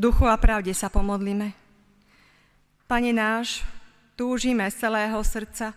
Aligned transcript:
duchu 0.00 0.24
a 0.24 0.40
pravde 0.40 0.72
sa 0.72 0.88
pomodlíme. 0.88 1.52
Pane 2.88 3.12
náš, 3.12 3.60
túžime 4.16 4.64
z 4.72 4.88
celého 4.88 5.20
srdca, 5.20 5.76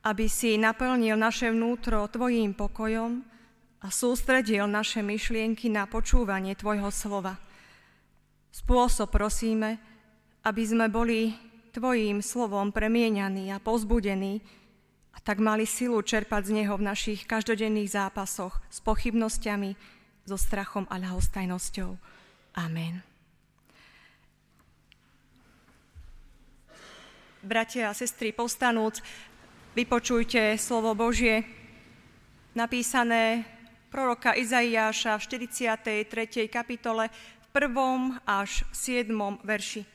aby 0.00 0.24
si 0.24 0.56
naplnil 0.56 1.20
naše 1.20 1.52
vnútro 1.52 2.08
Tvojím 2.08 2.56
pokojom 2.56 3.20
a 3.84 3.86
sústredil 3.92 4.64
naše 4.64 5.04
myšlienky 5.04 5.68
na 5.68 5.84
počúvanie 5.84 6.56
Tvojho 6.56 6.88
slova. 6.88 7.36
Spôsob 8.48 9.12
prosíme, 9.12 9.76
aby 10.48 10.62
sme 10.64 10.88
boli 10.88 11.36
Tvojím 11.76 12.24
slovom 12.24 12.72
premieňaní 12.72 13.52
a 13.52 13.60
pozbudení 13.60 14.40
a 15.12 15.20
tak 15.20 15.38
mali 15.44 15.68
silu 15.68 16.00
čerpať 16.00 16.48
z 16.48 16.64
Neho 16.64 16.74
v 16.80 16.88
našich 16.88 17.28
každodenných 17.28 17.92
zápasoch 17.92 18.58
s 18.72 18.80
pochybnosťami, 18.80 19.76
so 20.28 20.36
strachom 20.36 20.84
a 20.92 21.00
ľahostajnosťou. 21.00 21.96
Amen. 22.60 23.17
Bratia 27.38 27.86
a 27.86 27.94
sestry, 27.94 28.34
povstanúc, 28.34 28.98
vypočujte 29.78 30.58
slovo 30.58 30.90
Božie, 30.98 31.46
napísané 32.58 33.46
proroka 33.94 34.34
Izaiáša 34.34 35.14
v 35.22 35.46
43. 35.46 36.50
kapitole 36.50 37.06
v 37.14 37.46
prvom 37.54 38.18
až 38.26 38.66
7. 38.74 39.14
verši. 39.46 39.86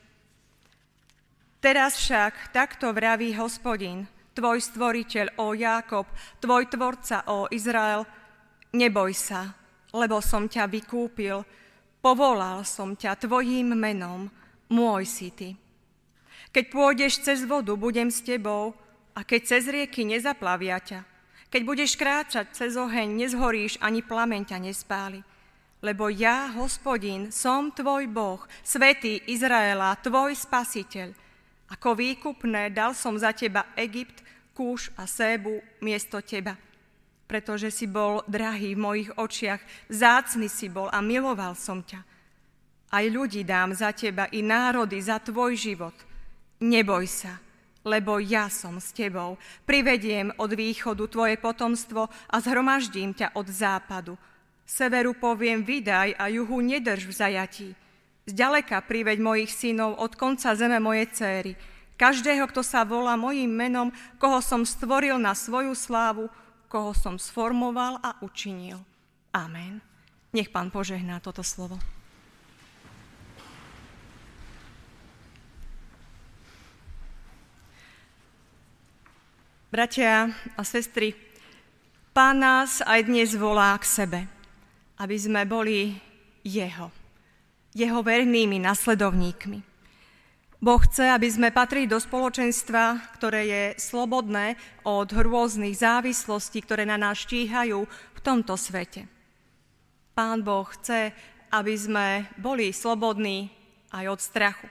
Teraz 1.60 2.00
však 2.00 2.56
takto 2.56 2.96
vraví 2.96 3.36
hospodin, 3.36 4.08
tvoj 4.32 4.64
stvoriteľ, 4.64 5.36
o 5.36 5.52
Jákob, 5.52 6.08
tvoj 6.40 6.72
tvorca, 6.72 7.28
o 7.28 7.52
Izrael, 7.52 8.08
neboj 8.72 9.12
sa, 9.12 9.52
lebo 9.92 10.24
som 10.24 10.48
ťa 10.48 10.64
vykúpil, 10.72 11.44
povolal 12.00 12.64
som 12.64 12.96
ťa 12.96 13.28
tvojím 13.28 13.76
menom, 13.76 14.32
môj 14.72 15.04
si 15.04 15.28
ty. 15.36 15.60
Keď 16.54 16.70
pôjdeš 16.70 17.26
cez 17.26 17.42
vodu, 17.50 17.74
budem 17.74 18.14
s 18.14 18.22
tebou 18.22 18.78
a 19.18 19.26
keď 19.26 19.42
cez 19.58 19.66
rieky 19.66 20.06
nezaplavia 20.06 20.78
ťa. 20.78 21.02
Keď 21.50 21.62
budeš 21.66 21.98
kráčať 21.98 22.54
cez 22.54 22.78
oheň, 22.78 23.10
nezhoríš 23.10 23.82
ani 23.82 24.06
plameň 24.06 24.54
ťa 24.54 24.58
nespáli. 24.62 25.26
Lebo 25.82 26.14
ja, 26.14 26.54
hospodin, 26.54 27.34
som 27.34 27.74
tvoj 27.74 28.06
Boh, 28.06 28.42
svetý 28.62 29.26
Izraela, 29.26 29.98
tvoj 29.98 30.38
spasiteľ. 30.38 31.10
Ako 31.74 31.98
výkupné 31.98 32.70
dal 32.70 32.94
som 32.94 33.18
za 33.18 33.34
teba 33.34 33.74
Egypt, 33.74 34.22
Kúš 34.54 34.94
a 34.94 35.10
Sébu 35.10 35.58
miesto 35.82 36.22
teba. 36.22 36.54
Pretože 37.26 37.74
si 37.74 37.90
bol 37.90 38.22
drahý 38.30 38.78
v 38.78 38.84
mojich 38.86 39.10
očiach, 39.18 39.90
zácny 39.90 40.46
si 40.46 40.70
bol 40.70 40.86
a 40.94 41.02
miloval 41.02 41.58
som 41.58 41.82
ťa. 41.82 42.06
Aj 42.94 43.06
ľudí 43.10 43.42
dám 43.42 43.74
za 43.74 43.90
teba 43.90 44.30
i 44.30 44.46
národy 44.46 45.02
za 45.02 45.18
tvoj 45.18 45.58
život– 45.58 45.98
Neboj 46.64 47.04
sa, 47.12 47.44
lebo 47.84 48.24
ja 48.24 48.48
som 48.48 48.80
s 48.80 48.96
tebou. 48.96 49.36
Privediem 49.68 50.32
od 50.40 50.56
východu 50.56 51.12
tvoje 51.12 51.36
potomstvo 51.36 52.08
a 52.08 52.36
zhromaždím 52.40 53.12
ťa 53.12 53.36
od 53.36 53.52
západu. 53.52 54.16
Severu 54.64 55.12
poviem 55.12 55.60
vydaj 55.60 56.16
a 56.16 56.32
juhu 56.32 56.64
nedrž 56.64 57.04
v 57.04 57.14
zajatí. 57.20 57.70
Zďaleka 58.24 58.80
priveď 58.88 59.20
mojich 59.20 59.52
synov 59.52 60.00
od 60.00 60.16
konca 60.16 60.56
zeme 60.56 60.80
moje 60.80 61.12
céry. 61.12 61.60
Každého, 62.00 62.48
kto 62.48 62.64
sa 62.64 62.88
volá 62.88 63.20
mojim 63.20 63.52
menom, 63.52 63.92
koho 64.16 64.40
som 64.40 64.64
stvoril 64.64 65.20
na 65.20 65.36
svoju 65.36 65.76
slávu, 65.76 66.32
koho 66.72 66.96
som 66.96 67.20
sformoval 67.20 68.00
a 68.00 68.16
učinil. 68.24 68.80
Amen. 69.36 69.84
Nech 70.32 70.48
pán 70.48 70.72
požehná 70.72 71.20
toto 71.20 71.44
slovo. 71.44 71.76
Bratia 79.74 80.30
a 80.54 80.62
sestry, 80.62 81.18
Pán 82.14 82.46
nás 82.46 82.86
aj 82.86 83.10
dnes 83.10 83.34
volá 83.34 83.74
k 83.82 83.90
sebe, 83.90 84.20
aby 85.02 85.18
sme 85.18 85.50
boli 85.50 85.98
Jeho, 86.46 86.94
Jeho 87.74 88.06
vernými 88.06 88.62
nasledovníkmi. 88.62 89.66
Boh 90.62 90.78
chce, 90.78 91.10
aby 91.10 91.26
sme 91.26 91.50
patrili 91.50 91.90
do 91.90 91.98
spoločenstva, 91.98 93.18
ktoré 93.18 93.42
je 93.50 93.64
slobodné 93.82 94.62
od 94.86 95.10
rôznych 95.10 95.74
závislostí, 95.74 96.62
ktoré 96.62 96.86
na 96.86 97.02
nás 97.02 97.26
štíhajú 97.26 97.82
v 97.90 98.20
tomto 98.22 98.54
svete. 98.54 99.10
Pán 100.14 100.46
Boh 100.46 100.70
chce, 100.70 101.18
aby 101.50 101.74
sme 101.74 102.30
boli 102.38 102.70
slobodní 102.70 103.50
aj 103.90 104.06
od 104.06 104.20
strachu. 104.22 104.70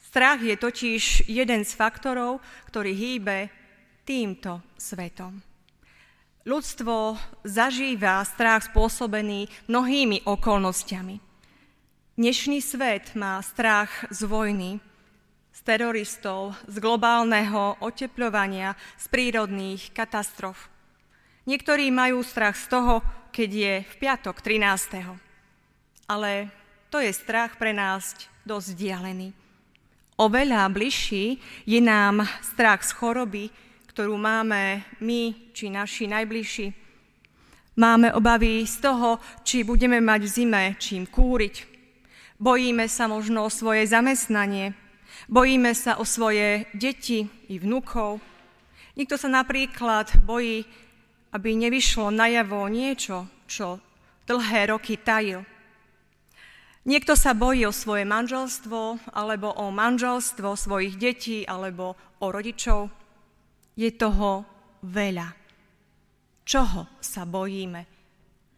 Strach 0.00 0.40
je 0.40 0.56
totiž 0.56 1.28
jeden 1.28 1.60
z 1.68 1.76
faktorov, 1.76 2.40
ktorý 2.72 2.96
hýbe 2.96 3.63
týmto 4.04 4.60
svetom. 4.76 5.40
Ľudstvo 6.44 7.16
zažíva 7.40 8.20
strach 8.28 8.68
spôsobený 8.68 9.48
mnohými 9.64 10.28
okolnostiami. 10.28 11.16
Dnešný 12.20 12.60
svet 12.60 13.16
má 13.16 13.40
strach 13.40 14.04
z 14.12 14.28
vojny, 14.28 14.76
z 15.56 15.60
teroristov, 15.64 16.52
z 16.68 16.76
globálneho 16.84 17.80
oteplovania, 17.80 18.76
z 19.00 19.08
prírodných 19.08 19.96
katastrof. 19.96 20.68
Niektorí 21.48 21.88
majú 21.88 22.20
strach 22.20 22.60
z 22.60 22.68
toho, 22.68 23.00
keď 23.32 23.50
je 23.50 23.74
v 23.88 23.94
piatok 24.04 24.44
13. 24.44 25.16
Ale 26.12 26.52
to 26.92 27.00
je 27.00 27.08
strach 27.08 27.56
pre 27.56 27.72
nás 27.72 28.12
dosť 28.44 28.76
vzdialený. 28.76 29.32
Oveľa 30.20 30.70
bližší 30.70 31.40
je 31.66 31.80
nám 31.80 32.22
strach 32.44 32.86
z 32.86 32.94
choroby, 32.94 33.50
ktorú 33.94 34.18
máme 34.18 34.82
my 35.06 35.54
či 35.54 35.70
naši 35.70 36.10
najbližší. 36.10 36.66
Máme 37.78 38.10
obavy 38.10 38.66
z 38.66 38.82
toho, 38.82 39.22
či 39.46 39.62
budeme 39.62 40.02
mať 40.02 40.26
v 40.26 40.34
zime 40.34 40.62
čím 40.82 41.06
kúriť. 41.06 41.62
Bojíme 42.42 42.90
sa 42.90 43.06
možno 43.06 43.46
o 43.46 43.54
svoje 43.54 43.86
zamestnanie, 43.86 44.74
bojíme 45.30 45.70
sa 45.78 45.94
o 46.02 46.02
svoje 46.02 46.66
deti 46.74 47.30
i 47.46 47.54
vnúkov. 47.62 48.18
Niekto 48.98 49.14
sa 49.14 49.30
napríklad 49.30 50.26
bojí, 50.26 50.66
aby 51.30 51.54
nevyšlo 51.54 52.10
najavo 52.10 52.66
niečo, 52.66 53.30
čo 53.46 53.78
dlhé 54.26 54.74
roky 54.74 54.98
tajil. 54.98 55.46
Niekto 56.82 57.14
sa 57.14 57.30
bojí 57.30 57.62
o 57.62 57.70
svoje 57.70 58.02
manželstvo, 58.02 58.98
alebo 59.14 59.54
o 59.54 59.70
manželstvo 59.70 60.58
svojich 60.58 60.98
detí, 60.98 61.46
alebo 61.46 61.94
o 62.18 62.34
rodičov. 62.34 63.03
Je 63.74 63.90
toho 63.94 64.46
veľa. 64.86 65.34
Čoho 66.46 67.00
sa 67.02 67.26
bojíme? 67.26 67.82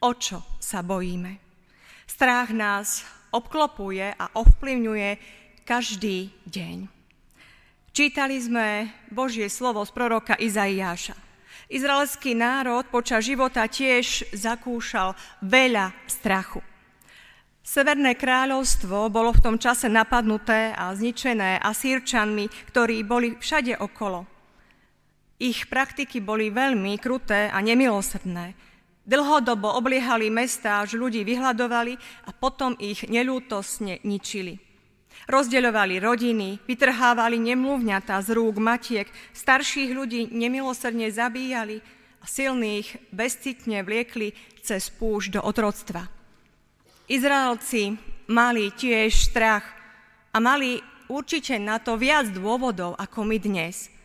O 0.04 0.10
čo 0.12 0.44
sa 0.60 0.84
bojíme? 0.84 1.40
Strach 2.04 2.52
nás 2.52 3.00
obklopuje 3.32 4.12
a 4.12 4.24
ovplyvňuje 4.36 5.10
každý 5.64 6.30
deň. 6.44 6.88
Čítali 7.96 8.36
sme 8.36 8.92
Božie 9.08 9.48
slovo 9.48 9.80
z 9.88 9.90
proroka 9.96 10.36
Izaiáša. 10.36 11.16
Izraelský 11.72 12.36
národ 12.36 12.86
počas 12.92 13.24
života 13.24 13.64
tiež 13.66 14.36
zakúšal 14.36 15.16
veľa 15.40 15.96
strachu. 16.06 16.60
Severné 17.66 18.14
kráľovstvo 18.14 19.10
bolo 19.10 19.34
v 19.34 19.42
tom 19.42 19.56
čase 19.58 19.90
napadnuté 19.90 20.70
a 20.76 20.94
zničené 20.94 21.58
asírčanmi, 21.58 22.46
ktorí 22.70 23.02
boli 23.02 23.34
všade 23.40 23.74
okolo. 23.80 24.35
Ich 25.36 25.68
praktiky 25.68 26.24
boli 26.24 26.48
veľmi 26.48 26.96
kruté 26.96 27.52
a 27.52 27.60
nemilosrdné. 27.60 28.56
Dlhodobo 29.04 29.68
obliehali 29.76 30.32
mesta, 30.32 30.80
až 30.80 30.96
ľudí 30.96 31.28
vyhľadovali 31.28 31.92
a 32.26 32.30
potom 32.32 32.72
ich 32.80 33.04
nelútosne 33.04 34.00
ničili. 34.00 34.56
Rozdeľovali 35.28 36.00
rodiny, 36.00 36.64
vytrhávali 36.64 37.36
nemluvňatá 37.52 38.16
z 38.24 38.28
rúk 38.32 38.56
matiek, 38.56 39.06
starších 39.36 39.92
ľudí 39.92 40.32
nemilosrdne 40.32 41.12
zabíjali 41.12 41.84
a 42.20 42.24
silných 42.24 43.12
bezcitne 43.12 43.84
vliekli 43.84 44.32
cez 44.64 44.88
púšť 44.88 45.36
do 45.36 45.40
otroctva. 45.44 46.08
Izraelci 47.12 47.94
mali 48.32 48.72
tiež 48.72 49.12
strach 49.12 49.68
a 50.32 50.40
mali 50.40 50.80
určite 51.12 51.60
na 51.60 51.76
to 51.76 52.00
viac 52.00 52.32
dôvodov 52.32 52.96
ako 52.96 53.20
my 53.28 53.36
dnes– 53.36 53.76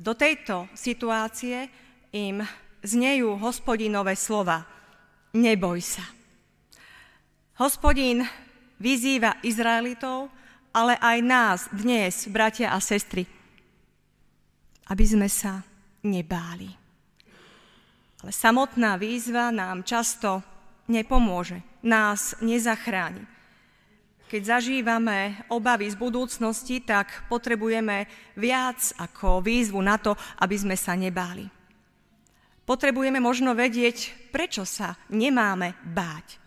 do 0.00 0.16
tejto 0.16 0.72
situácie 0.72 1.68
im 2.16 2.40
znejú 2.80 3.36
hospodinové 3.36 4.16
slova. 4.16 4.64
Neboj 5.36 5.78
sa. 5.84 6.04
Hospodin 7.60 8.24
vyzýva 8.80 9.44
Izraelitov, 9.44 10.32
ale 10.72 10.96
aj 10.96 11.18
nás 11.20 11.58
dnes, 11.68 12.24
bratia 12.32 12.72
a 12.72 12.80
sestry, 12.80 13.28
aby 14.88 15.04
sme 15.04 15.28
sa 15.28 15.60
nebáli. 16.00 16.72
Ale 18.24 18.32
samotná 18.32 18.96
výzva 18.96 19.52
nám 19.52 19.84
často 19.84 20.40
nepomôže, 20.88 21.60
nás 21.84 22.40
nezachráni. 22.40 23.39
Keď 24.30 24.62
zažívame 24.62 25.42
obavy 25.50 25.90
z 25.90 25.98
budúcnosti, 25.98 26.78
tak 26.86 27.26
potrebujeme 27.26 28.06
viac 28.38 28.78
ako 28.94 29.42
výzvu 29.42 29.82
na 29.82 29.98
to, 29.98 30.14
aby 30.38 30.54
sme 30.54 30.78
sa 30.78 30.94
nebáli. 30.94 31.50
Potrebujeme 32.62 33.18
možno 33.18 33.58
vedieť, 33.58 34.30
prečo 34.30 34.62
sa 34.62 34.94
nemáme 35.10 35.74
báť. 35.82 36.38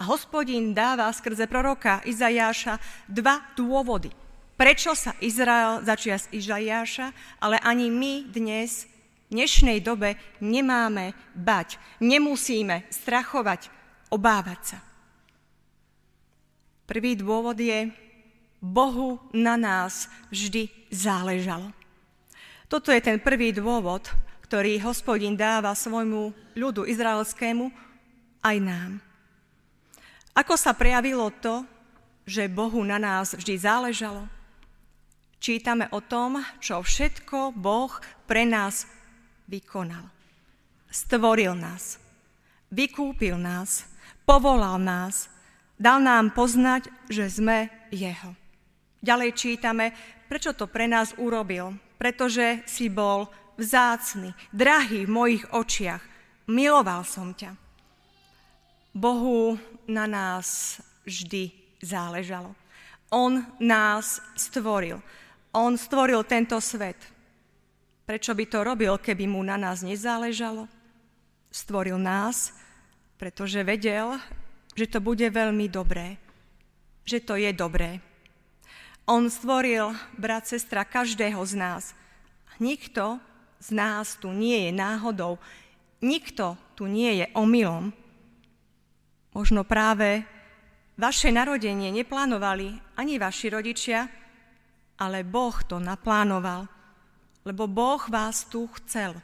A 0.00 0.08
hospodin 0.08 0.72
dáva 0.72 1.12
skrze 1.12 1.44
proroka 1.44 2.00
Izajáša 2.08 2.80
dva 3.04 3.52
dôvody. 3.52 4.08
Prečo 4.56 4.96
sa 4.96 5.12
Izrael 5.20 5.84
začia 5.84 6.16
z 6.16 6.32
Izajáša, 6.32 7.12
ale 7.44 7.60
ani 7.60 7.92
my 7.92 8.32
dnes, 8.32 8.88
v 9.28 9.36
dnešnej 9.36 9.84
dobe, 9.84 10.16
nemáme 10.40 11.12
bať. 11.36 11.76
Nemusíme 12.00 12.88
strachovať, 12.88 13.68
obávať 14.08 14.60
sa. 14.64 14.89
Prvý 16.90 17.14
dôvod 17.14 17.54
je, 17.54 17.86
Bohu 18.58 19.22
na 19.30 19.54
nás 19.54 20.10
vždy 20.26 20.66
záležalo. 20.90 21.70
Toto 22.66 22.90
je 22.90 22.98
ten 22.98 23.22
prvý 23.22 23.54
dôvod, 23.54 24.10
ktorý 24.42 24.82
hospodin 24.82 25.38
dáva 25.38 25.70
svojmu 25.70 26.34
ľudu 26.58 26.90
izraelskému 26.90 27.70
aj 28.42 28.56
nám. 28.58 28.98
Ako 30.34 30.58
sa 30.58 30.74
prejavilo 30.74 31.30
to, 31.38 31.62
že 32.26 32.50
Bohu 32.50 32.82
na 32.82 32.98
nás 32.98 33.38
vždy 33.38 33.54
záležalo? 33.54 34.26
Čítame 35.38 35.86
o 35.94 36.02
tom, 36.02 36.42
čo 36.58 36.82
všetko 36.82 37.54
Boh 37.54 37.94
pre 38.26 38.42
nás 38.42 38.90
vykonal. 39.46 40.10
Stvoril 40.90 41.54
nás, 41.54 42.02
vykúpil 42.74 43.38
nás, 43.38 43.86
povolal 44.26 44.82
nás, 44.82 45.29
Dal 45.80 46.04
nám 46.04 46.36
poznať, 46.36 46.92
že 47.08 47.32
sme 47.32 47.72
Jeho. 47.88 48.36
Ďalej 49.00 49.30
čítame, 49.32 49.96
prečo 50.28 50.52
to 50.52 50.68
pre 50.68 50.84
nás 50.84 51.16
urobil. 51.16 51.72
Pretože 51.96 52.64
si 52.68 52.92
bol 52.92 53.32
vzácny, 53.56 54.36
drahý 54.52 55.08
v 55.08 55.12
mojich 55.12 55.44
očiach. 55.56 56.04
Miloval 56.52 57.04
som 57.08 57.32
ťa. 57.32 57.56
Bohu 58.92 59.56
na 59.88 60.04
nás 60.04 60.80
vždy 61.08 61.52
záležalo. 61.80 62.52
On 63.08 63.40
nás 63.60 64.20
stvoril. 64.36 65.00
On 65.56 65.76
stvoril 65.76 66.24
tento 66.28 66.60
svet. 66.60 66.96
Prečo 68.04 68.34
by 68.34 68.44
to 68.46 68.58
robil, 68.66 68.98
keby 68.98 69.24
mu 69.30 69.40
na 69.40 69.56
nás 69.56 69.80
nezáležalo? 69.80 70.66
Stvoril 71.50 71.98
nás, 71.98 72.54
pretože 73.18 73.62
vedel, 73.62 74.18
že 74.80 74.88
to 74.88 75.04
bude 75.04 75.28
veľmi 75.28 75.68
dobré, 75.68 76.16
že 77.04 77.20
to 77.20 77.36
je 77.36 77.52
dobré. 77.52 78.00
On 79.04 79.28
stvoril, 79.28 79.92
brat, 80.16 80.48
sestra, 80.48 80.88
každého 80.88 81.44
z 81.44 81.52
nás. 81.60 81.84
Nikto 82.56 83.20
z 83.60 83.76
nás 83.76 84.16
tu 84.16 84.32
nie 84.32 84.64
je 84.64 84.72
náhodou, 84.72 85.36
nikto 86.00 86.56
tu 86.72 86.88
nie 86.88 87.20
je 87.20 87.26
omylom. 87.36 87.92
Možno 89.36 89.68
práve 89.68 90.24
vaše 90.96 91.28
narodenie 91.28 91.92
neplánovali 91.92 92.96
ani 92.96 93.20
vaši 93.20 93.52
rodičia, 93.52 94.08
ale 94.96 95.28
Boh 95.28 95.60
to 95.68 95.76
naplánoval, 95.76 96.64
lebo 97.44 97.68
Boh 97.68 98.00
vás 98.08 98.48
tu 98.48 98.64
chcel. 98.80 99.20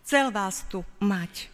Chcel 0.00 0.32
vás 0.32 0.64
tu 0.64 0.80
mať. 1.04 1.53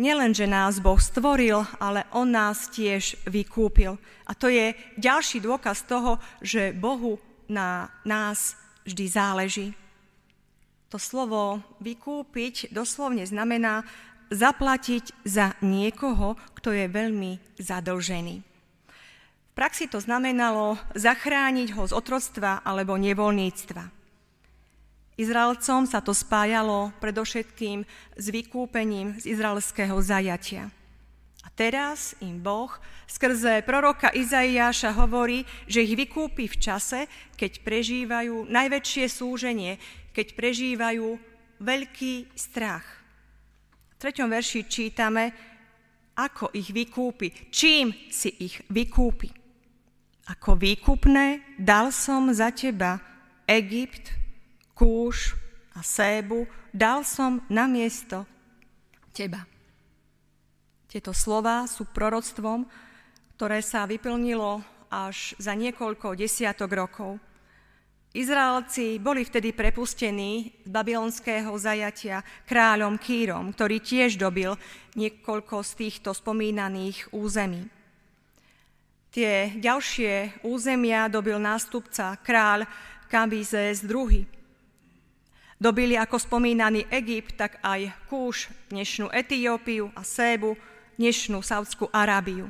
Nielen, 0.00 0.32
že 0.32 0.48
nás 0.48 0.80
Boh 0.80 0.96
stvoril, 0.96 1.60
ale 1.76 2.08
On 2.16 2.24
nás 2.24 2.72
tiež 2.72 3.20
vykúpil. 3.28 4.00
A 4.24 4.32
to 4.32 4.48
je 4.48 4.72
ďalší 4.96 5.44
dôkaz 5.44 5.84
toho, 5.84 6.16
že 6.40 6.72
Bohu 6.72 7.20
na 7.52 7.92
nás 8.08 8.56
vždy 8.88 9.04
záleží. 9.12 9.68
To 10.88 10.96
slovo 10.96 11.60
vykúpiť 11.84 12.72
doslovne 12.72 13.28
znamená 13.28 13.84
zaplatiť 14.32 15.12
za 15.28 15.52
niekoho, 15.60 16.40
kto 16.56 16.72
je 16.72 16.88
veľmi 16.88 17.60
zadlžený. 17.60 18.40
V 18.40 19.52
praxi 19.52 19.84
to 19.84 20.00
znamenalo 20.00 20.80
zachrániť 20.96 21.76
ho 21.76 21.84
z 21.84 21.92
otroctva 21.92 22.64
alebo 22.64 22.96
nevoľníctva. 22.96 23.99
Izraelcom 25.20 25.84
sa 25.84 26.00
to 26.00 26.16
spájalo 26.16 26.96
predovšetkým 26.96 27.84
s 28.16 28.26
vykúpením 28.32 29.20
z 29.20 29.36
izraelského 29.36 30.00
zajatia. 30.00 30.72
A 31.40 31.48
teraz 31.52 32.12
im 32.20 32.40
Boh 32.40 32.72
skrze 33.08 33.64
proroka 33.64 34.12
Izaiáša 34.12 34.92
hovorí, 34.96 35.44
že 35.68 35.84
ich 35.84 35.96
vykúpi 35.96 36.48
v 36.48 36.56
čase, 36.56 37.00
keď 37.36 37.64
prežívajú 37.64 38.48
najväčšie 38.48 39.04
súženie, 39.08 39.80
keď 40.12 40.36
prežívajú 40.36 41.16
veľký 41.60 42.32
strach. 42.36 42.84
V 43.92 43.94
treťom 44.00 44.28
verši 44.28 44.60
čítame, 44.68 45.32
ako 46.16 46.52
ich 46.52 46.72
vykúpi, 46.72 47.48
čím 47.48 47.92
si 48.12 48.28
ich 48.40 48.60
vykúpi. 48.68 49.32
Ako 50.28 50.60
výkupné 50.60 51.56
dal 51.56 51.88
som 51.88 52.28
za 52.32 52.52
teba 52.52 53.00
Egypt, 53.48 54.19
Kúš 54.80 55.36
a 55.76 55.84
Sébu 55.84 56.48
dal 56.72 57.04
som 57.04 57.44
na 57.52 57.68
miesto 57.68 58.24
teba. 59.12 59.44
Tieto 60.88 61.12
slova 61.12 61.68
sú 61.68 61.84
proroctvom, 61.92 62.64
ktoré 63.36 63.60
sa 63.60 63.84
vyplnilo 63.84 64.64
až 64.88 65.36
za 65.36 65.52
niekoľko 65.52 66.16
desiatok 66.16 66.72
rokov. 66.72 67.20
Izraelci 68.16 68.96
boli 68.96 69.20
vtedy 69.22 69.52
prepustení 69.52 70.64
z 70.64 70.68
babylonského 70.72 71.52
zajatia 71.60 72.24
kráľom 72.48 72.96
Kýrom, 72.96 73.52
ktorý 73.52 73.84
tiež 73.84 74.16
dobil 74.16 74.56
niekoľko 74.96 75.60
z 75.60 75.70
týchto 75.76 76.16
spomínaných 76.16 77.12
území. 77.12 77.68
Tie 79.12 79.60
ďalšie 79.60 80.40
územia 80.40 81.12
dobil 81.12 81.36
nástupca 81.36 82.16
kráľ 82.24 82.64
Kabizes 83.12 83.84
II. 83.84 84.39
Dobili 85.60 85.92
ako 85.92 86.16
spomínaný 86.16 86.88
Egypt, 86.88 87.36
tak 87.36 87.60
aj 87.60 87.92
Kúš, 88.08 88.48
dnešnú 88.72 89.12
Etiópiu 89.12 89.92
a 89.92 90.00
Sébu, 90.00 90.56
dnešnú 90.96 91.44
Saudskú 91.44 91.84
Arábiu. 91.92 92.48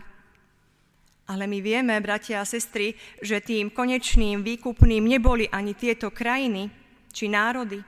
Ale 1.27 1.51
my 1.51 1.59
vieme, 1.59 1.99
bratia 1.99 2.39
a 2.39 2.47
sestry, 2.47 2.95
že 3.19 3.43
tým 3.43 3.75
konečným 3.75 4.46
výkupným 4.46 5.03
neboli 5.03 5.51
ani 5.51 5.75
tieto 5.75 6.15
krajiny 6.15 6.70
či 7.11 7.27
národy. 7.27 7.82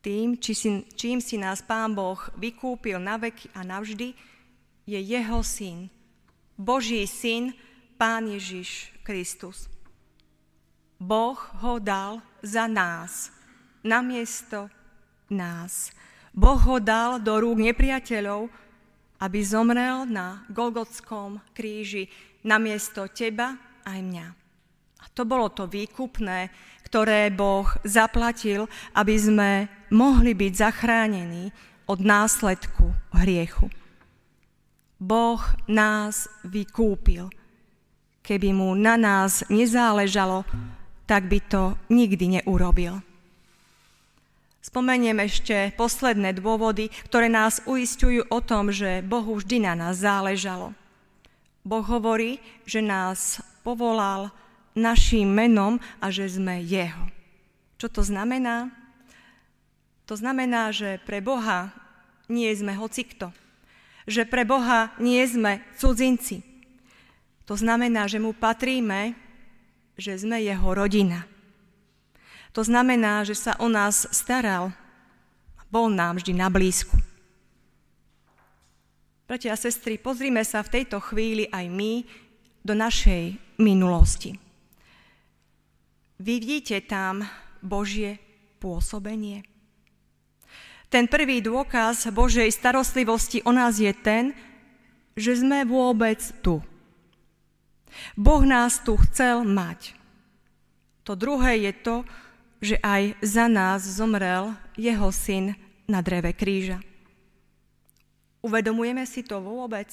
Tým, 0.00 0.40
či 0.40 0.56
si, 0.56 0.88
čím 0.96 1.20
si 1.20 1.36
nás 1.36 1.60
Pán 1.60 1.92
Boh 1.92 2.16
vykúpil 2.40 2.96
na 2.96 3.20
veky 3.20 3.52
a 3.52 3.68
navždy, 3.68 4.16
je 4.88 4.96
jeho 4.96 5.44
syn, 5.44 5.92
Boží 6.56 7.04
syn, 7.04 7.52
Pán 8.00 8.32
Ježiš 8.32 8.96
Kristus. 9.04 9.68
Boh 10.96 11.36
ho 11.60 11.76
dal 11.76 12.24
za 12.40 12.64
nás, 12.64 13.35
namiesto 13.86 14.66
nás. 15.30 15.94
Boh 16.34 16.58
ho 16.58 16.76
dal 16.82 17.22
do 17.22 17.38
rúk 17.38 17.62
nepriateľov, 17.62 18.50
aby 19.22 19.38
zomrel 19.40 20.04
na 20.04 20.44
Golgotskom 20.52 21.40
kríži 21.56 22.10
namiesto 22.44 23.08
teba 23.08 23.56
aj 23.86 23.98
mňa. 24.02 24.26
A 25.00 25.04
to 25.14 25.22
bolo 25.24 25.48
to 25.48 25.64
výkupné, 25.70 26.50
ktoré 26.84 27.30
Boh 27.32 27.66
zaplatil, 27.86 28.66
aby 28.92 29.14
sme 29.16 29.50
mohli 29.94 30.34
byť 30.34 30.52
zachránení 30.52 31.54
od 31.86 32.02
následku 32.02 32.90
hriechu. 33.14 33.70
Boh 34.98 35.40
nás 35.70 36.26
vykúpil. 36.42 37.30
Keby 38.26 38.50
mu 38.50 38.74
na 38.74 38.98
nás 38.98 39.46
nezáležalo, 39.46 40.42
tak 41.06 41.30
by 41.30 41.38
to 41.46 41.78
nikdy 41.86 42.40
neurobil. 42.40 43.05
Spomeniem 44.66 45.22
ešte 45.22 45.70
posledné 45.78 46.34
dôvody, 46.34 46.90
ktoré 47.06 47.30
nás 47.30 47.62
uistujú 47.70 48.26
o 48.26 48.42
tom, 48.42 48.74
že 48.74 48.98
Bohu 48.98 49.38
vždy 49.38 49.62
na 49.62 49.78
nás 49.78 50.02
záležalo. 50.02 50.74
Boh 51.62 51.86
hovorí, 51.86 52.42
že 52.66 52.82
nás 52.82 53.38
povolal 53.62 54.34
našim 54.74 55.30
menom 55.30 55.78
a 56.02 56.10
že 56.10 56.26
sme 56.26 56.66
Jeho. 56.66 57.06
Čo 57.78 57.94
to 57.94 58.02
znamená? 58.02 58.74
To 60.10 60.18
znamená, 60.18 60.74
že 60.74 60.98
pre 61.06 61.22
Boha 61.22 61.70
nie 62.26 62.50
sme 62.50 62.74
hocikto. 62.74 63.30
Že 64.10 64.26
pre 64.26 64.42
Boha 64.42 64.90
nie 64.98 65.22
sme 65.30 65.62
cudzinci. 65.78 66.42
To 67.46 67.54
znamená, 67.54 68.10
že 68.10 68.18
mu 68.18 68.34
patríme, 68.34 69.14
že 69.94 70.18
sme 70.18 70.42
jeho 70.42 70.74
rodina. 70.74 71.35
To 72.56 72.64
znamená, 72.64 73.20
že 73.20 73.36
sa 73.36 73.52
o 73.60 73.68
nás 73.68 74.08
staral. 74.16 74.72
Bol 75.68 75.92
nám 75.92 76.16
vždy 76.16 76.32
na 76.32 76.48
blízku. 76.48 76.96
Bratia 79.28 79.52
a 79.52 79.60
sestry, 79.60 80.00
pozrime 80.00 80.40
sa 80.40 80.64
v 80.64 80.80
tejto 80.80 80.96
chvíli 81.04 81.52
aj 81.52 81.68
my 81.68 81.92
do 82.64 82.72
našej 82.72 83.36
minulosti. 83.60 84.40
Vidíte 86.16 86.80
tam 86.80 87.28
Božie 87.60 88.16
pôsobenie? 88.56 89.44
Ten 90.88 91.12
prvý 91.12 91.44
dôkaz 91.44 92.08
Božej 92.08 92.48
starostlivosti 92.48 93.44
o 93.44 93.52
nás 93.52 93.76
je 93.76 93.92
ten, 93.92 94.32
že 95.12 95.44
sme 95.44 95.68
vôbec 95.68 96.24
tu. 96.40 96.64
Boh 98.16 98.42
nás 98.48 98.80
tu 98.80 98.96
chcel 99.04 99.44
mať. 99.44 99.92
To 101.04 101.12
druhé 101.12 101.68
je 101.68 101.72
to, 101.84 101.96
že 102.60 102.80
aj 102.80 103.18
za 103.20 103.46
nás 103.46 103.84
zomrel 103.84 104.56
jeho 104.76 105.12
syn 105.12 105.56
na 105.86 106.02
dreve 106.02 106.32
kríža. 106.32 106.82
Uvedomujeme 108.42 109.02
si 109.04 109.26
to 109.26 109.42
vôbec? 109.42 109.90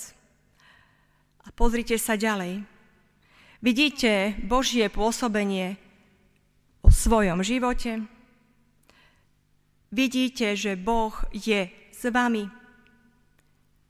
A 1.43 1.51
pozrite 1.51 1.98
sa 2.00 2.15
ďalej. 2.15 2.63
Vidíte 3.63 4.36
Božie 4.43 4.88
pôsobenie 4.91 5.79
o 6.84 6.91
svojom 6.91 7.41
živote? 7.41 8.03
Vidíte, 9.93 10.58
že 10.58 10.75
Boh 10.75 11.13
je 11.32 11.70
s 11.93 12.01
vami, 12.10 12.50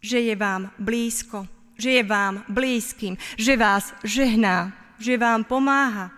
že 0.04 0.20
je 0.20 0.36
vám 0.36 0.70
blízko, 0.78 1.48
že 1.80 2.00
je 2.00 2.04
vám 2.04 2.44
blízkym, 2.52 3.16
že 3.40 3.56
vás 3.56 3.96
žehná, 4.04 4.76
že 5.00 5.18
vám 5.18 5.48
pomáha, 5.48 6.12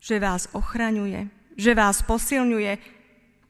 že 0.00 0.16
vás 0.16 0.48
ochraňuje, 0.56 1.28
že 1.60 1.76
vás 1.76 2.00
posilňuje, 2.00 2.72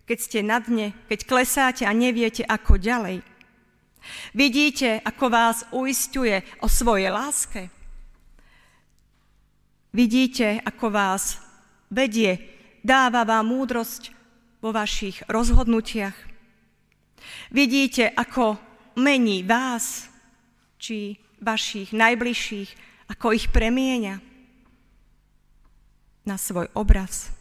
keď 0.05 0.19
ste 0.19 0.41
na 0.43 0.59
dne, 0.59 0.91
keď 1.07 1.19
klesáte 1.23 1.87
a 1.87 1.95
neviete, 1.95 2.43
ako 2.43 2.75
ďalej. 2.75 3.23
Vidíte, 4.35 4.99
ako 5.07 5.25
vás 5.31 5.63
uistuje 5.71 6.43
o 6.59 6.67
svojej 6.67 7.15
láske. 7.15 7.71
Vidíte, 9.95 10.59
ako 10.67 10.91
vás 10.91 11.39
vedie, 11.91 12.43
dáva 12.83 13.23
vám 13.23 13.55
múdrosť 13.55 14.11
vo 14.59 14.75
vašich 14.75 15.23
rozhodnutiach. 15.31 16.15
Vidíte, 17.55 18.11
ako 18.11 18.59
mení 18.99 19.47
vás, 19.47 20.11
či 20.81 21.21
vašich 21.39 21.93
najbližších, 21.95 22.71
ako 23.13 23.37
ich 23.37 23.53
premieňa 23.53 24.30
na 26.27 26.37
svoj 26.39 26.69
obraz. 26.75 27.33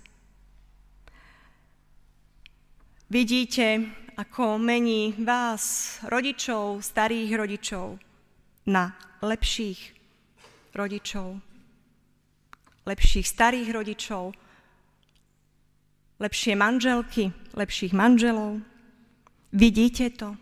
Vidíte, 3.10 3.90
ako 4.20 4.62
mení 4.62 5.18
vás, 5.26 5.98
rodičov, 6.06 6.86
starých 6.86 7.32
rodičov, 7.34 7.98
na 8.70 8.94
lepších 9.26 9.98
rodičov, 10.78 11.42
lepších 12.86 13.26
starých 13.28 13.70
rodičov, 13.74 14.38
lepšie 16.20 16.54
manželky, 16.54 17.34
lepších 17.58 17.94
manželov. 17.98 18.62
Vidíte 19.56 20.14
to? 20.14 20.38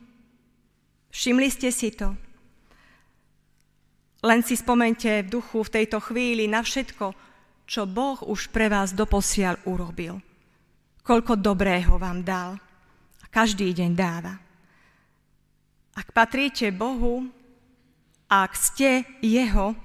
Všimli 1.14 1.48
ste 1.48 1.72
si 1.72 1.96
to? 1.96 2.18
Len 4.26 4.44
si 4.44 4.58
spomente 4.60 5.24
v 5.24 5.32
duchu 5.32 5.64
v 5.64 5.74
tejto 5.82 6.04
chvíli 6.04 6.50
na 6.52 6.66
všetko, 6.66 7.27
čo 7.68 7.84
Boh 7.84 8.18
už 8.24 8.50
pre 8.50 8.72
vás 8.72 8.96
doposiaľ 8.96 9.60
urobil. 9.68 10.24
Koľko 11.04 11.36
dobrého 11.36 12.00
vám 12.00 12.24
dal 12.24 12.56
a 13.22 13.26
každý 13.28 13.76
deň 13.76 13.92
dáva. 13.94 14.40
Ak 15.94 16.16
patríte 16.16 16.72
Bohu, 16.72 17.28
ak 18.32 18.56
ste 18.56 19.04
Jeho, 19.20 19.76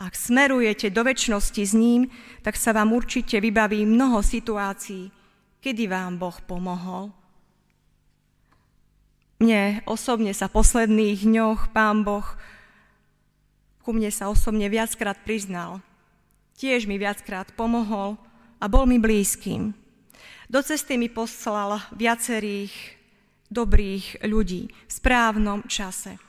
ak 0.00 0.12
smerujete 0.16 0.90
do 0.90 1.06
väčšnosti 1.06 1.62
s 1.62 1.74
ním, 1.76 2.10
tak 2.42 2.58
sa 2.58 2.74
vám 2.74 2.90
určite 2.90 3.38
vybaví 3.38 3.86
mnoho 3.86 4.20
situácií, 4.20 5.12
Kedy 5.60 5.92
vám 5.92 6.16
Boh 6.16 6.40
pomohol? 6.48 7.12
Mne 9.44 9.84
osobne 9.84 10.32
sa 10.32 10.48
posledných 10.48 11.20
dňoch 11.20 11.68
Pán 11.76 12.00
Boh 12.00 12.24
ku 13.80 13.92
mne 13.92 14.08
sa 14.12 14.32
osobne 14.32 14.68
viackrát 14.72 15.16
priznal. 15.24 15.84
Tiež 16.60 16.84
mi 16.84 17.00
viackrát 17.00 17.48
pomohol 17.56 18.20
a 18.60 18.68
bol 18.68 18.84
mi 18.84 19.00
blízkym. 19.00 19.72
Do 20.52 20.60
cesty 20.60 21.00
mi 21.00 21.08
poslal 21.08 21.80
viacerých 21.96 23.00
dobrých 23.48 24.20
ľudí 24.28 24.68
v 24.68 24.92
správnom 24.92 25.64
čase. 25.64 26.20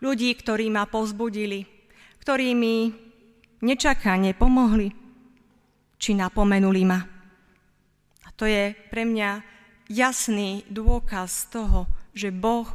Ľudí, 0.00 0.32
ktorí 0.40 0.72
ma 0.72 0.88
povzbudili, 0.88 1.68
ktorí 2.24 2.56
mi 2.56 2.88
nečakane 3.60 4.32
pomohli, 4.32 4.88
či 6.00 6.16
napomenuli 6.16 6.82
ma. 6.88 7.00
To 8.34 8.48
je 8.48 8.74
pre 8.90 9.06
mňa 9.06 9.30
jasný 9.92 10.66
dôkaz 10.66 11.52
toho, 11.54 11.86
že 12.10 12.34
Boh 12.34 12.66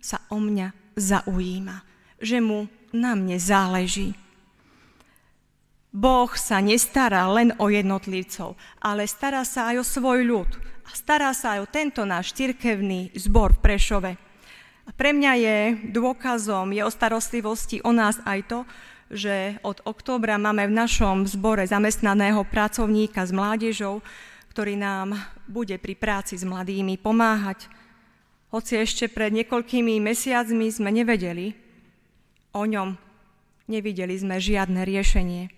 sa 0.00 0.24
o 0.32 0.40
mňa 0.40 0.96
zaujíma, 0.96 1.76
že 2.22 2.40
mu 2.40 2.70
na 2.96 3.12
mne 3.12 3.36
záleží. 3.36 4.16
Boh 5.94 6.26
sa 6.34 6.58
nestará 6.58 7.22
len 7.30 7.54
o 7.62 7.70
jednotlivcov, 7.70 8.58
ale 8.82 9.06
stará 9.06 9.46
sa 9.46 9.70
aj 9.70 9.76
o 9.78 9.84
svoj 9.86 10.26
ľud. 10.26 10.50
A 10.84 10.90
stará 10.90 11.30
sa 11.30 11.54
aj 11.54 11.60
o 11.62 11.70
tento 11.70 12.02
náš 12.02 12.34
cirkevný 12.34 13.14
zbor 13.14 13.54
v 13.54 13.62
Prešove. 13.62 14.12
A 14.84 14.90
pre 14.90 15.14
mňa 15.14 15.32
je 15.38 15.56
dôkazom 15.94 16.74
jeho 16.74 16.90
starostlivosti 16.90 17.78
o 17.86 17.94
nás 17.94 18.18
aj 18.26 18.40
to, 18.50 18.60
že 19.06 19.62
od 19.62 19.86
októbra 19.86 20.34
máme 20.34 20.66
v 20.66 20.74
našom 20.74 21.30
zbore 21.30 21.62
zamestnaného 21.62 22.42
pracovníka 22.42 23.22
s 23.22 23.30
mládežou, 23.30 24.02
ktorý 24.50 24.74
nám 24.74 25.14
bude 25.46 25.78
pri 25.78 25.94
práci 25.94 26.34
s 26.34 26.42
mladými 26.42 26.98
pomáhať. 26.98 27.70
Hoci 28.50 28.82
ešte 28.82 29.06
pred 29.06 29.30
niekoľkými 29.30 30.02
mesiacmi 30.02 30.66
sme 30.74 30.90
nevedeli 30.90 31.54
o 32.50 32.66
ňom, 32.66 32.98
nevideli 33.70 34.18
sme 34.18 34.42
žiadne 34.42 34.82
riešenie. 34.82 35.53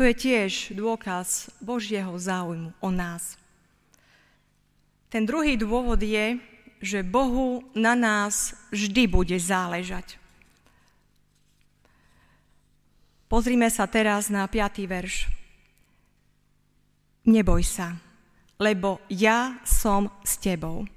To 0.00 0.08
je 0.08 0.16
tiež 0.16 0.72
dôkaz 0.72 1.52
Božieho 1.60 2.16
záujmu 2.16 2.72
o 2.80 2.88
nás. 2.88 3.36
Ten 5.12 5.28
druhý 5.28 5.60
dôvod 5.60 6.00
je, 6.00 6.40
že 6.80 7.04
Bohu 7.04 7.60
na 7.76 7.92
nás 7.92 8.56
vždy 8.72 9.04
bude 9.04 9.36
záležať. 9.36 10.16
Pozrime 13.28 13.68
sa 13.68 13.84
teraz 13.84 14.32
na 14.32 14.48
5. 14.48 14.88
verš. 14.88 15.28
Neboj 17.28 17.60
sa, 17.60 17.92
lebo 18.56 19.04
ja 19.12 19.60
som 19.68 20.08
s 20.24 20.40
tebou. 20.40 20.88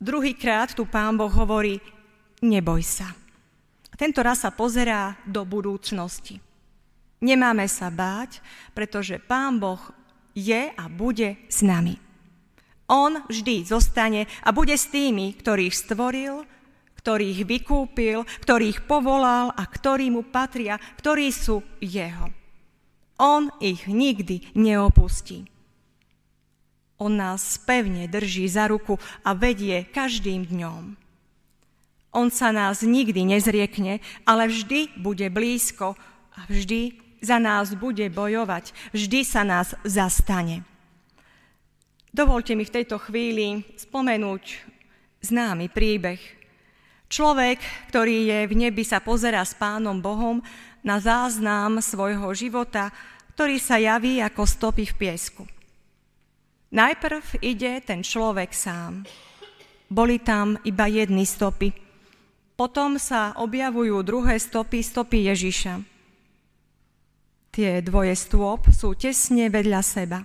Druhýkrát 0.00 0.72
tu 0.72 0.88
pán 0.88 1.20
Boh 1.20 1.28
hovorí, 1.28 1.76
neboj 2.40 2.80
sa. 2.80 3.12
Tento 3.92 4.24
raz 4.24 4.40
sa 4.40 4.48
pozerá 4.48 5.20
do 5.28 5.44
budúcnosti. 5.44 6.48
Nemáme 7.20 7.68
sa 7.68 7.92
báť, 7.92 8.40
pretože 8.72 9.20
pán 9.20 9.60
Boh 9.60 9.80
je 10.32 10.72
a 10.72 10.84
bude 10.88 11.36
s 11.52 11.60
nami. 11.60 12.00
On 12.90 13.22
vždy 13.28 13.68
zostane 13.68 14.26
a 14.42 14.50
bude 14.50 14.74
s 14.74 14.90
tými, 14.90 15.36
ktorých 15.36 15.70
stvoril, 15.76 16.42
ktorých 16.98 17.46
vykúpil, 17.46 18.26
ktorých 18.44 18.84
povolal 18.84 19.52
a 19.54 19.62
ktorí 19.62 20.10
mu 20.10 20.26
patria, 20.26 20.80
ktorí 20.98 21.30
sú 21.30 21.62
jeho. 21.78 22.28
On 23.20 23.52
ich 23.60 23.84
nikdy 23.84 24.56
neopustí. 24.56 25.44
On 27.00 27.12
nás 27.16 27.56
pevne 27.64 28.04
drží 28.08 28.44
za 28.48 28.68
ruku 28.68 29.00
a 29.24 29.32
vedie 29.32 29.88
každým 29.88 30.44
dňom. 30.48 30.96
On 32.10 32.28
sa 32.28 32.50
nás 32.50 32.84
nikdy 32.84 33.24
nezriekne, 33.24 34.04
ale 34.26 34.50
vždy 34.50 35.00
bude 35.00 35.30
blízko 35.32 35.94
a 36.36 36.40
vždy 36.50 37.09
za 37.20 37.36
nás 37.38 37.76
bude 37.76 38.08
bojovať, 38.08 38.72
vždy 38.96 39.20
sa 39.24 39.44
nás 39.44 39.76
zastane. 39.84 40.64
Dovolte 42.10 42.58
mi 42.58 42.66
v 42.66 42.74
tejto 42.82 42.98
chvíli 42.98 43.62
spomenúť 43.78 44.42
známy 45.22 45.70
príbeh. 45.70 46.18
Človek, 47.06 47.62
ktorý 47.92 48.26
je 48.26 48.38
v 48.50 48.54
nebi, 48.66 48.82
sa 48.82 48.98
pozera 48.98 49.46
s 49.46 49.54
Pánom 49.54 50.02
Bohom 50.02 50.42
na 50.82 50.98
záznam 50.98 51.78
svojho 51.78 52.26
života, 52.34 52.90
ktorý 53.36 53.62
sa 53.62 53.78
javí 53.78 54.18
ako 54.18 54.42
stopy 54.42 54.90
v 54.90 54.94
piesku. 54.96 55.42
Najprv 56.70 57.42
ide 57.42 57.82
ten 57.82 58.02
človek 58.06 58.54
sám. 58.54 59.02
Boli 59.90 60.22
tam 60.22 60.54
iba 60.62 60.86
jedny 60.86 61.26
stopy. 61.26 61.74
Potom 62.54 62.94
sa 63.00 63.34
objavujú 63.38 64.06
druhé 64.06 64.38
stopy, 64.38 64.78
stopy 64.82 65.26
Ježiša. 65.34 65.89
Tie 67.50 67.82
dvoje 67.82 68.14
stôp 68.14 68.70
sú 68.70 68.94
tesne 68.94 69.50
vedľa 69.50 69.82
seba. 69.82 70.22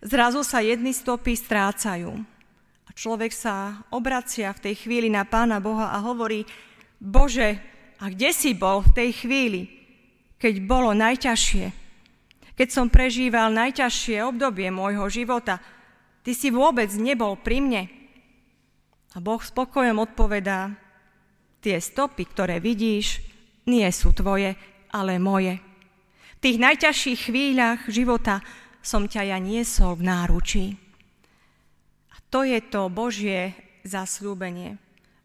Zrazu 0.00 0.40
sa 0.40 0.64
jedny 0.64 0.96
stopy 0.96 1.36
strácajú. 1.36 2.16
A 2.88 2.90
človek 2.96 3.28
sa 3.28 3.84
obracia 3.92 4.48
v 4.56 4.70
tej 4.70 4.74
chvíli 4.88 5.12
na 5.12 5.28
Pána 5.28 5.60
Boha 5.60 5.92
a 5.92 6.00
hovorí, 6.00 6.48
Bože, 6.96 7.60
A 7.98 8.14
kde 8.14 8.30
si 8.30 8.54
bol 8.54 8.78
v 8.86 8.94
tej 8.94 9.10
chvíli, 9.10 9.66
keď 10.38 10.54
bolo 10.62 10.94
najťažšie? 10.94 11.66
Keď 12.54 12.68
som 12.70 12.86
prežíval 12.86 13.50
najťažšie 13.50 14.22
obdobie 14.22 14.70
môjho 14.70 15.10
života, 15.10 15.58
ty 16.22 16.30
si 16.30 16.54
vôbec 16.54 16.90
nebol 16.94 17.34
pri 17.34 17.58
mne. 17.58 17.82
A 19.14 19.18
Boh 19.18 19.42
spokojom 19.42 19.98
odpovedá, 19.98 20.78
tie 21.58 21.82
stopy, 21.82 22.22
ktoré 22.22 22.62
vidíš, 22.62 23.18
nie 23.66 23.86
sú 23.90 24.14
tvoje, 24.14 24.54
ale 24.94 25.18
moje. 25.18 25.58
Tých 26.38 26.62
najťažších 26.62 27.30
chvíľach 27.30 27.90
života 27.90 28.38
som 28.78 29.10
ťa 29.10 29.34
ja 29.34 29.38
niesol 29.42 29.98
v 29.98 30.06
náručí. 30.06 30.66
A 32.14 32.16
to 32.30 32.46
je 32.46 32.62
to 32.62 32.86
Božie 32.86 33.58
zasľúbenie. 33.82 34.78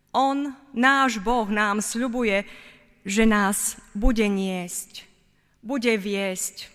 On, 0.09 0.57
náš 0.73 1.21
Boh, 1.21 1.45
nám 1.49 1.85
sľubuje, 1.85 2.45
že 3.05 3.29
nás 3.29 3.77
bude 3.93 4.25
niesť, 4.25 5.05
bude 5.61 5.93
viesť 6.01 6.69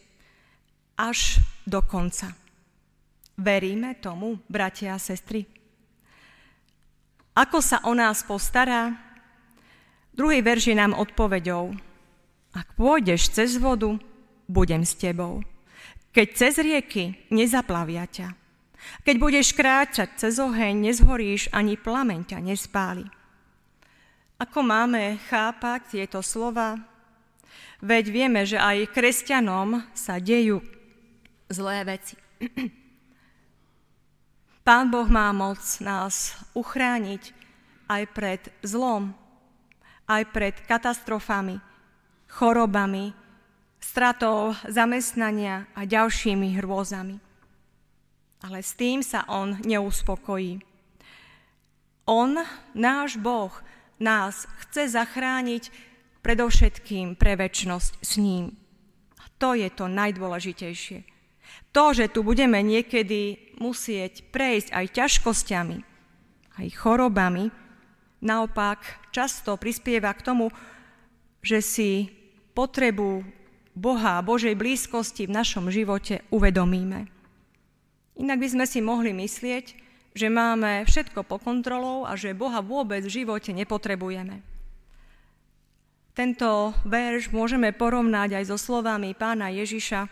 až 0.95 1.43
do 1.67 1.83
konca. 1.83 2.35
Veríme 3.39 3.95
tomu, 3.99 4.43
bratia 4.51 4.95
a 4.95 5.03
sestry? 5.03 5.47
Ako 7.39 7.63
sa 7.63 7.79
o 7.87 7.95
nás 7.95 8.27
postará? 8.27 8.99
Druhý 10.11 10.43
verš 10.43 10.75
je 10.75 10.77
nám 10.79 10.99
odpoveďou. 10.99 11.71
Ak 12.51 12.75
pôjdeš 12.75 13.31
cez 13.31 13.55
vodu, 13.55 13.95
budem 14.49 14.83
s 14.83 14.97
tebou. 14.97 15.45
Keď 16.17 16.29
cez 16.35 16.59
rieky, 16.59 17.29
nezaplavia 17.29 18.09
ťa. 18.09 18.35
Keď 19.05 19.17
budeš 19.21 19.53
kráčať 19.53 20.17
cez 20.17 20.41
oheň, 20.41 20.89
nezhoríš, 20.89 21.53
ani 21.53 21.77
plameň 21.77 22.35
ťa 22.35 22.39
nespáli. 22.41 23.05
Ako 24.41 24.65
máme 24.65 25.21
chápať 25.29 25.99
tieto 25.99 26.25
slova? 26.25 26.79
Veď 27.79 28.05
vieme, 28.11 28.43
že 28.43 28.59
aj 28.59 28.91
kresťanom 28.91 29.87
sa 29.95 30.19
dejú 30.19 30.63
zlé 31.51 31.85
veci. 31.87 32.15
Pán 34.67 34.91
Boh 34.93 35.09
má 35.09 35.31
moc 35.33 35.59
nás 35.81 36.37
uchrániť 36.53 37.33
aj 37.89 38.03
pred 38.13 38.43
zlom, 38.61 39.17
aj 40.07 40.23
pred 40.29 40.55
katastrofami, 40.69 41.57
chorobami, 42.29 43.17
stratou 43.99 44.55
zamestnania 44.71 45.67
a 45.75 45.83
ďalšími 45.83 46.55
hrôzami. 46.63 47.19
Ale 48.47 48.63
s 48.63 48.79
tým 48.79 49.03
sa 49.03 49.27
on 49.27 49.59
neuspokojí. 49.67 50.63
On, 52.07 52.31
náš 52.79 53.19
Boh, 53.19 53.51
nás 53.99 54.47
chce 54.63 54.95
zachrániť 54.95 55.75
predovšetkým 56.23 57.19
pre 57.19 57.35
väčnosť 57.35 57.93
s 57.99 58.23
ním. 58.23 58.55
A 59.19 59.27
to 59.43 59.59
je 59.59 59.67
to 59.67 59.91
najdôležitejšie. 59.91 61.03
To, 61.75 61.91
že 61.91 62.07
tu 62.15 62.23
budeme 62.23 62.63
niekedy 62.63 63.51
musieť 63.59 64.31
prejsť 64.31 64.79
aj 64.79 64.95
ťažkosťami, 64.95 65.79
aj 66.55 66.67
chorobami, 66.71 67.51
naopak 68.23 69.11
často 69.11 69.59
prispieva 69.59 70.15
k 70.15 70.23
tomu, 70.23 70.55
že 71.43 71.59
si 71.59 71.91
potrebu 72.55 73.38
Boha 73.79 74.19
a 74.19 74.27
Božej 74.27 74.59
blízkosti 74.59 75.31
v 75.31 75.39
našom 75.39 75.71
živote 75.71 76.27
uvedomíme. 76.35 77.07
Inak 78.19 78.39
by 78.43 78.49
sme 78.51 78.67
si 78.67 78.83
mohli 78.83 79.15
myslieť, 79.15 79.67
že 80.19 80.27
máme 80.27 80.83
všetko 80.83 81.23
pod 81.23 81.47
kontrolou 81.47 82.03
a 82.03 82.19
že 82.19 82.35
Boha 82.35 82.59
vôbec 82.59 83.07
v 83.07 83.23
živote 83.23 83.55
nepotrebujeme. 83.55 84.43
Tento 86.19 86.75
verš 86.83 87.31
môžeme 87.31 87.71
porovnať 87.71 88.43
aj 88.43 88.45
so 88.51 88.59
slovami 88.59 89.15
pána 89.15 89.55
Ježiša 89.55 90.11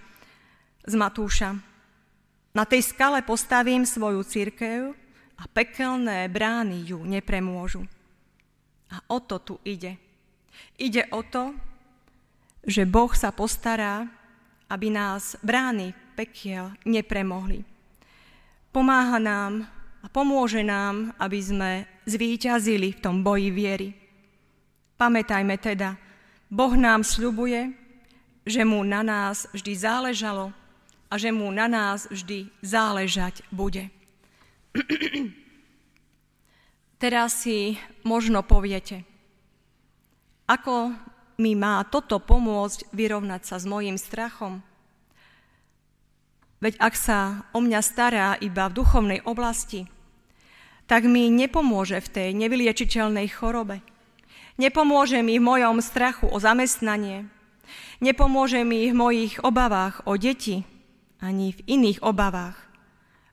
z 0.87 0.95
Matúša. 0.95 1.59
Na 2.55 2.63
tej 2.63 2.87
skale 2.87 3.27
postavím 3.27 3.83
svoju 3.83 4.23
církev 4.23 4.95
a 5.35 5.43
pekelné 5.51 6.31
brány 6.31 6.87
ju 6.87 7.03
nepremôžu. 7.03 7.83
A 8.95 9.03
o 9.11 9.19
to 9.19 9.43
tu 9.43 9.55
ide. 9.67 9.99
Ide 10.79 11.11
o 11.11 11.27
to, 11.27 11.51
že 12.67 12.83
Boh 12.83 13.15
sa 13.15 13.31
postará, 13.31 14.11
aby 14.67 14.91
nás 14.91 15.39
brány 15.41 15.95
pekiel 16.19 16.75
nepremohli. 16.83 17.63
Pomáha 18.75 19.23
nám 19.23 19.65
a 20.03 20.07
pomôže 20.11 20.61
nám, 20.67 21.15
aby 21.17 21.39
sme 21.39 21.73
zvíťazili 22.05 22.99
v 22.99 23.03
tom 23.03 23.23
boji 23.23 23.49
viery. 23.55 23.89
Pamätajme 24.99 25.57
teda, 25.63 25.95
Boh 26.51 26.75
nám 26.75 27.07
sľubuje, 27.07 27.75
že 28.47 28.63
mu 28.63 28.83
na 28.87 29.03
nás 29.03 29.51
vždy 29.51 29.73
záležalo 29.75 30.55
a 31.11 31.15
že 31.19 31.31
mu 31.31 31.51
na 31.51 31.67
nás 31.67 32.07
vždy 32.11 32.51
záležať 32.63 33.43
bude. 33.51 33.91
Teraz 37.03 37.43
si 37.43 37.77
možno 38.07 38.47
poviete, 38.47 39.05
ako 40.47 40.95
mi 41.37 41.53
má 41.53 41.85
toto 41.89 42.17
pomôcť 42.21 42.93
vyrovnať 42.93 43.43
sa 43.45 43.57
s 43.61 43.69
mojim 43.69 44.01
strachom? 44.01 44.65
Veď 46.61 46.81
ak 46.81 46.95
sa 46.97 47.45
o 47.53 47.61
mňa 47.61 47.81
stará 47.85 48.29
iba 48.41 48.67
v 48.69 48.77
duchovnej 48.81 49.21
oblasti, 49.29 49.85
tak 50.89 51.05
mi 51.05 51.29
nepomôže 51.29 52.01
v 52.01 52.09
tej 52.09 52.29
nevyliečiteľnej 52.33 53.29
chorobe. 53.29 53.85
Nepomôže 54.57 55.21
mi 55.21 55.37
v 55.37 55.45
mojom 55.45 55.85
strachu 55.85 56.33
o 56.33 56.39
zamestnanie. 56.41 57.29
Nepomôže 58.01 58.65
mi 58.65 58.89
v 58.89 58.97
mojich 58.97 59.37
obavách 59.45 60.09
o 60.09 60.17
deti, 60.17 60.65
ani 61.21 61.53
v 61.53 61.61
iných 61.69 62.01
obavách. 62.01 62.57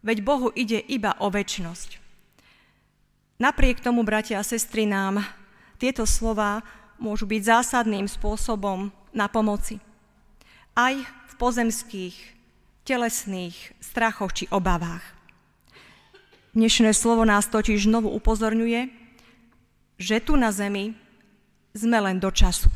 Veď 0.03 0.17
Bohu 0.19 0.51
ide 0.51 0.83
iba 0.83 1.15
o 1.23 1.31
väčnosť. 1.31 2.03
Napriek 3.39 3.79
tomu, 3.79 4.03
bratia 4.03 4.43
a 4.43 4.43
sestry, 4.43 4.83
nám 4.83 5.23
tieto 5.79 6.03
slova 6.03 6.59
môžu 7.01 7.25
byť 7.29 7.41
zásadným 7.41 8.09
spôsobom 8.09 8.91
na 9.13 9.29
pomoci. 9.29 9.77
Aj 10.73 10.93
v 10.97 11.33
pozemských 11.37 12.15
telesných 12.83 13.55
strachoch 13.79 14.33
či 14.33 14.49
obavách. 14.51 15.03
Dnešné 16.53 16.93
slovo 16.93 17.25
nás 17.25 17.49
totiž 17.49 17.89
znovu 17.89 18.13
upozorňuje, 18.13 18.91
že 19.97 20.21
tu 20.21 20.37
na 20.37 20.53
zemi 20.53 20.93
sme 21.73 21.97
len 21.97 22.21
do 22.21 22.29
času. 22.29 22.69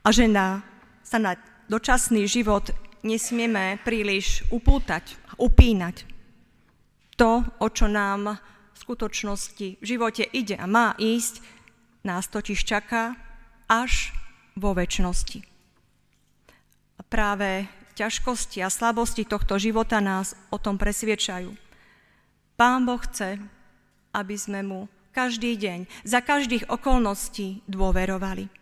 A 0.00 0.08
že 0.14 0.24
na, 0.24 0.64
sa 1.04 1.20
na 1.20 1.36
dočasný 1.68 2.24
život 2.24 2.72
nesmieme 3.04 3.76
príliš 3.82 4.46
upútať, 4.48 5.18
upínať. 5.36 6.06
To, 7.20 7.44
o 7.60 7.68
čo 7.68 7.90
nám 7.90 8.38
v 8.72 8.76
skutočnosti 8.76 9.80
v 9.80 9.84
živote 9.84 10.24
ide 10.30 10.56
a 10.56 10.68
má 10.68 10.94
ísť, 10.96 11.40
nás 12.06 12.30
totiž 12.30 12.62
čaká 12.62 13.18
až 13.66 14.14
vo 14.54 14.72
väčšnosti. 14.72 15.42
Práve 17.06 17.70
ťažkosti 17.94 18.60
a 18.62 18.68
slabosti 18.68 19.22
tohto 19.22 19.56
života 19.62 20.02
nás 20.02 20.34
o 20.50 20.58
tom 20.58 20.74
presviečajú. 20.74 21.54
Pán 22.58 22.82
Boh 22.82 22.98
chce, 22.98 23.38
aby 24.10 24.34
sme 24.34 24.60
mu 24.66 24.80
každý 25.16 25.56
deň, 25.56 25.88
za 26.04 26.20
každých 26.20 26.68
okolností 26.68 27.64
dôverovali. 27.64 28.52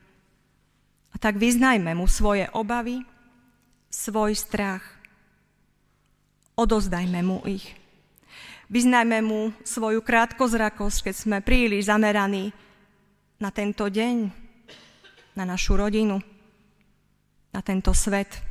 A 1.11 1.16
tak 1.18 1.38
vyznajme 1.38 1.94
mu 1.98 2.07
svoje 2.07 2.46
obavy, 2.54 3.02
svoj 3.90 4.38
strach. 4.38 4.83
Odozdajme 6.54 7.22
mu 7.26 7.42
ich. 7.46 7.74
Vyznajme 8.70 9.18
mu 9.22 9.50
svoju 9.66 10.02
krátkozrakosť, 10.02 11.11
keď 11.11 11.14
sme 11.14 11.38
príliš 11.42 11.90
zameraní 11.90 12.54
na 13.38 13.51
tento 13.51 13.87
deň, 13.90 14.16
na 15.35 15.44
našu 15.47 15.75
rodinu, 15.75 16.23
na 17.55 17.61
tento 17.62 17.94
svet 17.94 18.42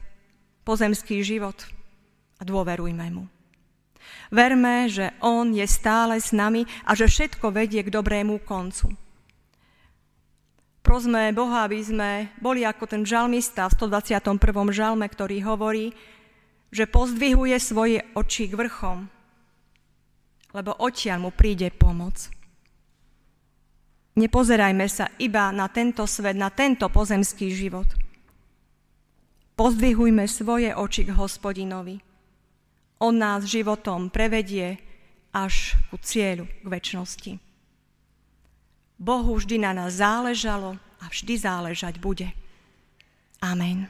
pozemský 0.63 1.23
život 1.23 1.55
a 2.39 2.47
dôverujme 2.47 3.07
mu. 3.11 3.27
Verme, 4.33 4.89
že 4.91 5.15
On 5.23 5.47
je 5.51 5.63
stále 5.67 6.19
s 6.19 6.35
nami 6.35 6.67
a 6.83 6.95
že 6.95 7.07
všetko 7.07 7.53
vedie 7.55 7.83
k 7.83 7.93
dobrému 7.93 8.43
koncu. 8.43 8.91
Prosme 10.83 11.31
Boha, 11.31 11.63
aby 11.63 11.79
sme 11.79 12.27
boli 12.43 12.67
ako 12.67 12.83
ten 12.83 13.07
žalmista 13.07 13.71
v 13.71 13.87
121. 13.87 14.35
žalme, 14.75 15.07
ktorý 15.07 15.39
hovorí, 15.47 15.95
že 16.73 16.89
pozdvihuje 16.91 17.55
svoje 17.61 18.03
oči 18.17 18.51
k 18.51 18.57
vrchom, 18.59 19.07
lebo 20.51 20.75
odtiaľ 20.75 21.29
mu 21.29 21.31
príde 21.31 21.71
pomoc. 21.71 22.27
Nepozerajme 24.13 24.85
sa 24.85 25.09
iba 25.17 25.49
na 25.49 25.65
tento 25.69 26.05
svet, 26.05 26.37
na 26.37 26.53
tento 26.53 26.85
pozemský 26.89 27.49
život– 27.53 27.89
Pozdvihujme 29.53 30.25
svoje 30.25 30.73
oči 30.73 31.05
k 31.05 31.13
hospodinovi. 31.13 32.01
On 32.97 33.13
nás 33.13 33.45
životom 33.45 34.09
prevedie 34.09 34.81
až 35.29 35.77
ku 35.93 36.01
cieľu, 36.01 36.49
k 36.49 36.65
väčšnosti. 36.65 37.31
Bohu 38.97 39.37
vždy 39.37 39.61
na 39.61 39.77
nás 39.77 40.01
záležalo 40.01 40.77
a 41.01 41.05
vždy 41.05 41.33
záležať 41.37 42.01
bude. 42.01 42.33
Amen. 43.43 43.85